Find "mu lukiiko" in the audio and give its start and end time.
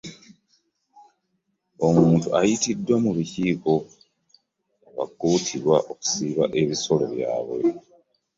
3.03-3.73